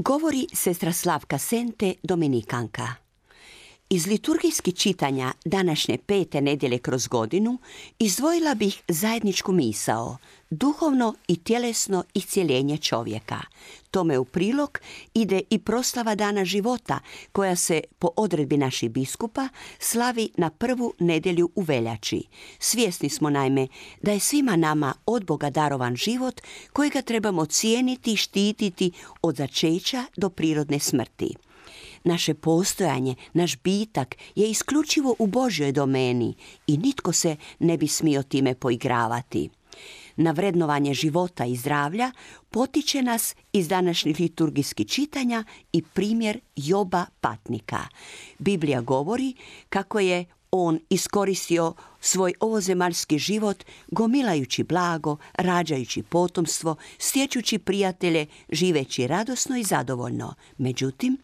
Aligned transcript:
Govori 0.00 0.46
sestra 0.52 0.92
Slavka 0.92 1.38
Sente, 1.38 1.98
Dominikanka. 2.00 3.07
Iz 3.90 4.06
liturgijskih 4.06 4.74
čitanja 4.74 5.32
današnje 5.44 5.98
pete 6.06 6.40
nedjelje 6.40 6.78
kroz 6.78 7.06
godinu 7.06 7.58
izdvojila 7.98 8.54
bih 8.54 8.82
zajedničku 8.88 9.52
misao, 9.52 10.16
duhovno 10.50 11.14
i 11.28 11.36
tjelesno 11.36 12.04
iscijeljenje 12.14 12.78
čovjeka. 12.78 13.40
Tome 13.90 14.18
u 14.18 14.24
prilog 14.24 14.78
ide 15.14 15.40
i 15.50 15.58
proslava 15.58 16.14
dana 16.14 16.44
života 16.44 16.98
koja 17.32 17.56
se 17.56 17.80
po 17.98 18.08
odredbi 18.16 18.56
naših 18.56 18.90
biskupa 18.90 19.48
slavi 19.78 20.30
na 20.36 20.50
prvu 20.50 20.92
nedjelju 20.98 21.50
u 21.54 21.62
veljači. 21.62 22.22
Svjesni 22.58 23.08
smo 23.08 23.30
naime 23.30 23.68
da 24.02 24.12
je 24.12 24.20
svima 24.20 24.56
nama 24.56 24.94
od 25.06 25.24
Boga 25.24 25.50
darovan 25.50 25.96
život 25.96 26.40
kojega 26.72 27.02
trebamo 27.02 27.46
cijeniti 27.46 28.12
i 28.12 28.16
štititi 28.16 28.90
od 29.22 29.36
začeća 29.36 30.04
do 30.16 30.30
prirodne 30.30 30.78
smrti. 30.78 31.47
Naše 32.04 32.34
postojanje, 32.34 33.14
naš 33.32 33.56
bitak 33.56 34.16
je 34.34 34.50
isključivo 34.50 35.16
u 35.18 35.26
Božjoj 35.26 35.72
domeni 35.72 36.34
i 36.66 36.76
nitko 36.76 37.12
se 37.12 37.36
ne 37.58 37.76
bi 37.76 37.88
smio 37.88 38.22
time 38.22 38.54
poigravati. 38.54 39.48
Na 40.16 40.30
vrednovanje 40.30 40.94
života 40.94 41.44
i 41.44 41.56
zdravlja 41.56 42.12
potiče 42.50 43.02
nas 43.02 43.36
iz 43.52 43.68
današnjih 43.68 44.20
liturgijskih 44.20 44.86
čitanja 44.86 45.44
i 45.72 45.82
primjer 45.82 46.40
Joba 46.56 47.04
Patnika. 47.20 47.80
Biblija 48.38 48.80
govori 48.80 49.34
kako 49.68 50.00
je 50.00 50.24
on 50.50 50.80
iskoristio 50.90 51.74
svoj 52.00 52.34
ovozemaljski 52.40 53.18
život 53.18 53.64
gomilajući 53.88 54.62
blago, 54.62 55.16
rađajući 55.34 56.02
potomstvo, 56.02 56.76
stječući 56.98 57.58
prijatelje, 57.58 58.26
živeći 58.52 59.06
radosno 59.06 59.56
i 59.56 59.64
zadovoljno. 59.64 60.34
Međutim, 60.58 61.18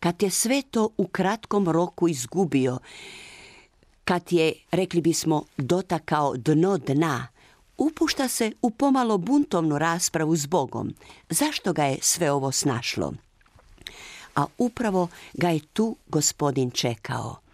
kad 0.00 0.22
je 0.22 0.30
sve 0.30 0.62
to 0.70 0.88
u 0.96 1.06
kratkom 1.06 1.68
roku 1.68 2.08
izgubio, 2.08 2.78
kad 4.04 4.22
je, 4.30 4.52
rekli 4.70 5.00
bismo, 5.00 5.44
dotakao 5.56 6.36
dno 6.36 6.78
dna, 6.78 7.28
upušta 7.78 8.28
se 8.28 8.52
u 8.62 8.70
pomalo 8.70 9.18
buntovnu 9.18 9.78
raspravu 9.78 10.36
s 10.36 10.46
Bogom. 10.46 10.94
Zašto 11.30 11.72
ga 11.72 11.84
je 11.84 11.98
sve 12.02 12.32
ovo 12.32 12.52
snašlo? 12.52 13.12
A 14.36 14.46
upravo 14.58 15.08
ga 15.34 15.48
je 15.48 15.60
tu 15.72 15.96
gospodin 16.06 16.70
čekao. 16.70 17.47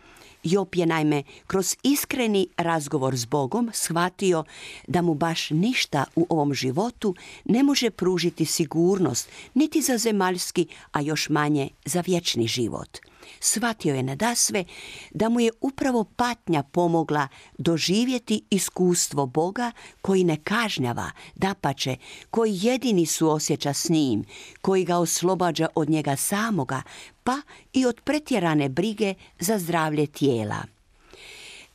Job 0.44 0.74
je 0.74 0.86
naime 0.86 1.22
kroz 1.46 1.76
iskreni 1.82 2.48
razgovor 2.56 3.16
s 3.16 3.24
Bogom 3.24 3.70
shvatio 3.72 4.44
da 4.86 5.02
mu 5.02 5.14
baš 5.14 5.50
ništa 5.50 6.04
u 6.16 6.26
ovom 6.28 6.54
životu 6.54 7.14
ne 7.44 7.62
može 7.62 7.90
pružiti 7.90 8.44
sigurnost 8.44 9.28
niti 9.54 9.82
za 9.82 9.98
zemaljski, 9.98 10.66
a 10.92 11.00
još 11.00 11.28
manje 11.28 11.68
za 11.84 12.02
vječni 12.06 12.46
život. 12.46 12.98
Shvatio 13.40 13.94
je 13.94 14.02
nadasve 14.02 14.64
da 15.10 15.28
mu 15.28 15.40
je 15.40 15.50
upravo 15.60 16.04
patnja 16.04 16.62
pomogla 16.62 17.28
doživjeti 17.58 18.42
iskustvo 18.50 19.26
Boga 19.26 19.72
koji 20.02 20.24
ne 20.24 20.36
kažnjava, 20.36 21.10
dapače, 21.34 21.96
koji 22.30 22.58
jedini 22.62 23.06
su 23.06 23.30
osjeća 23.30 23.72
s 23.72 23.88
njim, 23.88 24.24
koji 24.62 24.84
ga 24.84 24.96
oslobađa 24.96 25.66
od 25.74 25.90
njega 25.90 26.16
samoga, 26.16 26.82
pa 27.24 27.40
i 27.72 27.86
od 27.86 28.00
pretjerane 28.00 28.68
brige 28.68 29.14
za 29.38 29.58
zdravlje 29.58 30.06
tijela. 30.06 30.74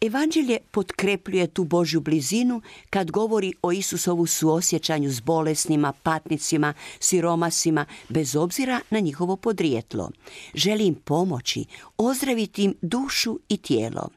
Evanđelje 0.01 0.57
potkrepljuje 0.71 1.47
tu 1.47 1.63
Božju 1.63 2.01
blizinu 2.01 2.61
kad 2.89 3.11
govori 3.11 3.53
o 3.61 3.71
Isusovu 3.71 4.25
suosjećanju 4.25 5.09
s 5.09 5.19
bolesnima, 5.19 5.93
patnicima, 6.03 6.73
siromasima, 6.99 7.85
bez 8.09 8.35
obzira 8.35 8.79
na 8.89 8.99
njihovo 8.99 9.35
podrijetlo. 9.35 10.11
Želi 10.53 10.85
im 10.85 10.95
pomoći, 10.95 11.65
ozdraviti 11.97 12.63
im 12.63 12.73
dušu 12.81 13.39
i 13.49 13.57
tijelo. 13.57 14.09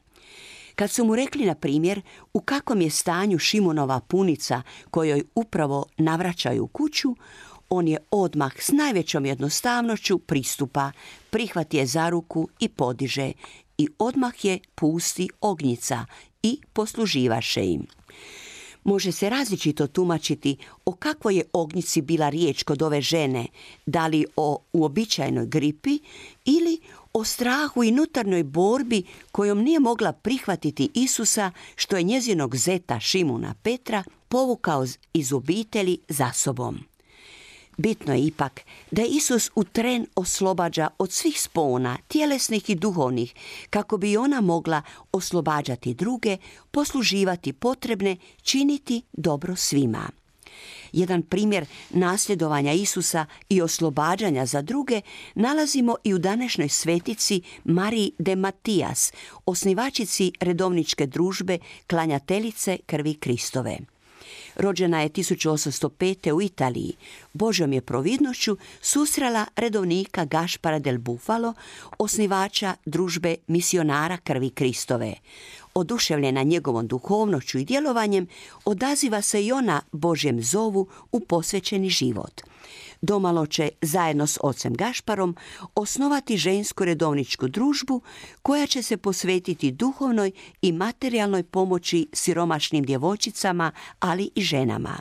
Kad 0.74 0.90
su 0.90 1.04
mu 1.04 1.16
rekli, 1.16 1.46
na 1.46 1.54
primjer, 1.54 2.02
u 2.32 2.40
kakvom 2.40 2.80
je 2.80 2.90
stanju 2.90 3.38
Šimonova 3.38 4.00
punica 4.00 4.62
kojoj 4.90 5.22
upravo 5.34 5.86
navraćaju 5.96 6.66
kuću, 6.66 7.16
on 7.68 7.88
je 7.88 7.98
odmah 8.10 8.52
s 8.58 8.68
najvećom 8.68 9.26
jednostavnošću 9.26 10.18
pristupa, 10.18 10.92
prihvati 11.30 11.76
je 11.76 11.86
za 11.86 12.08
ruku 12.08 12.48
i 12.58 12.68
podiže 12.68 13.32
i 13.78 13.88
odmah 13.98 14.44
je 14.44 14.58
pusti 14.74 15.28
ognjica 15.40 16.06
i 16.42 16.58
posluživaše 16.72 17.64
im. 17.64 17.86
Može 18.84 19.12
se 19.12 19.30
različito 19.30 19.86
tumačiti 19.86 20.56
o 20.84 20.92
kakvoj 20.92 21.36
je 21.36 21.44
ognjici 21.52 22.02
bila 22.02 22.28
riječ 22.28 22.62
kod 22.62 22.82
ove 22.82 23.00
žene, 23.00 23.46
da 23.86 24.06
li 24.06 24.26
o 24.36 24.58
uobičajenoj 24.72 25.46
gripi 25.46 25.98
ili 26.44 26.80
o 27.12 27.24
strahu 27.24 27.84
i 27.84 27.90
nutarnoj 27.90 28.42
borbi 28.42 29.02
kojom 29.32 29.62
nije 29.62 29.80
mogla 29.80 30.12
prihvatiti 30.12 30.90
Isusa 30.94 31.50
što 31.76 31.96
je 31.96 32.02
njezinog 32.02 32.56
zeta 32.56 33.00
Šimuna 33.00 33.54
Petra 33.62 34.04
povukao 34.28 34.86
iz 35.14 35.32
obitelji 35.32 35.98
za 36.08 36.32
sobom. 36.32 36.91
Bitno 37.76 38.14
je 38.14 38.26
ipak 38.26 38.60
da 38.90 39.02
Isus 39.02 39.50
u 39.54 39.64
tren 39.64 40.06
oslobađa 40.16 40.88
od 40.98 41.12
svih 41.12 41.40
spona, 41.40 41.98
tjelesnih 42.08 42.70
i 42.70 42.74
duhovnih, 42.74 43.34
kako 43.70 43.96
bi 43.96 44.16
ona 44.16 44.40
mogla 44.40 44.82
oslobađati 45.12 45.94
druge, 45.94 46.36
posluživati 46.70 47.52
potrebne, 47.52 48.16
činiti 48.42 49.02
dobro 49.12 49.56
svima. 49.56 50.10
Jedan 50.92 51.22
primjer 51.22 51.66
nasljedovanja 51.90 52.72
Isusa 52.72 53.26
i 53.48 53.62
oslobađanja 53.62 54.46
za 54.46 54.62
druge 54.62 55.00
nalazimo 55.34 55.96
i 56.04 56.14
u 56.14 56.18
današnjoj 56.18 56.68
svetici 56.68 57.42
Mariji 57.64 58.12
de 58.18 58.36
Matijas, 58.36 59.12
osnivačici 59.46 60.32
redovničke 60.40 61.06
družbe 61.06 61.58
klanjateljice 61.86 62.78
krvi 62.86 63.14
Kristove. 63.14 63.78
Rođena 64.56 65.00
je 65.00 65.08
1805. 65.08 66.32
u 66.32 66.42
Italiji. 66.42 66.96
Božom 67.32 67.72
je 67.72 67.80
providnošću 67.80 68.56
susrela 68.80 69.46
redovnika 69.56 70.24
Gašpara 70.24 70.78
del 70.78 70.98
Bufalo, 70.98 71.54
osnivača 71.98 72.74
družbe 72.84 73.36
misionara 73.46 74.16
krvi 74.16 74.50
Kristove. 74.50 75.14
Oduševljena 75.74 76.42
njegovom 76.42 76.86
duhovnoću 76.86 77.58
i 77.58 77.64
djelovanjem, 77.64 78.26
odaziva 78.64 79.22
se 79.22 79.44
i 79.44 79.52
ona 79.52 79.82
Božjem 79.92 80.42
zovu 80.42 80.88
u 81.12 81.20
posvećeni 81.20 81.88
život. 81.88 82.40
Domalo 83.02 83.46
će 83.46 83.68
zajedno 83.82 84.26
s 84.26 84.38
ocem 84.42 84.74
Gašparom 84.74 85.36
osnovati 85.74 86.36
žensku 86.36 86.84
redovničku 86.84 87.48
družbu 87.48 88.02
koja 88.42 88.66
će 88.66 88.82
se 88.82 88.96
posvetiti 88.96 89.72
duhovnoj 89.72 90.30
i 90.62 90.72
materijalnoj 90.72 91.42
pomoći 91.42 92.08
siromašnim 92.12 92.84
djevojčicama, 92.84 93.72
ali 94.00 94.30
i 94.34 94.42
ženama. 94.42 94.98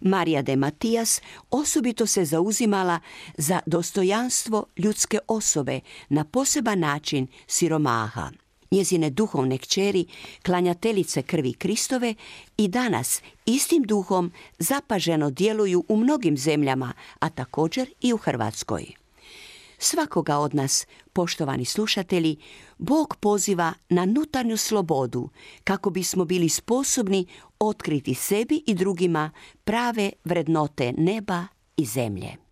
Marija 0.00 0.42
de 0.42 0.56
Matijas 0.56 1.20
osobito 1.50 2.06
se 2.06 2.24
zauzimala 2.24 3.00
za 3.36 3.60
dostojanstvo 3.66 4.64
ljudske 4.76 5.18
osobe 5.28 5.80
na 6.08 6.24
poseban 6.24 6.78
način 6.78 7.26
siromaha 7.46 8.30
njezine 8.70 9.10
duhovne 9.10 9.58
kćeri, 9.58 10.06
klanjateljice 10.42 11.22
krvi 11.22 11.52
Kristove 11.52 12.14
i 12.56 12.68
danas 12.68 13.22
istim 13.46 13.82
duhom 13.82 14.32
zapaženo 14.58 15.30
djeluju 15.30 15.84
u 15.88 15.96
mnogim 15.96 16.36
zemljama, 16.36 16.92
a 17.18 17.28
također 17.28 17.90
i 18.00 18.12
u 18.12 18.16
Hrvatskoj. 18.16 18.86
Svakoga 19.78 20.38
od 20.38 20.54
nas, 20.54 20.86
poštovani 21.12 21.64
slušatelji, 21.64 22.36
Bog 22.78 23.16
poziva 23.20 23.72
na 23.88 24.04
nutarnju 24.04 24.56
slobodu 24.56 25.28
kako 25.64 25.90
bismo 25.90 26.24
bili 26.24 26.48
sposobni 26.48 27.26
otkriti 27.58 28.14
sebi 28.14 28.62
i 28.66 28.74
drugima 28.74 29.30
prave 29.64 30.10
vrednote 30.24 30.92
neba 30.92 31.46
i 31.76 31.84
zemlje. 31.84 32.47